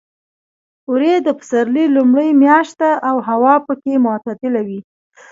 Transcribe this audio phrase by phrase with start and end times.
[0.91, 4.79] وری د پسرلي لومړۍ میاشت ده او هوا پکې معتدله وي.